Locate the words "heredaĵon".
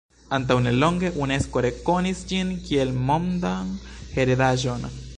4.19-4.95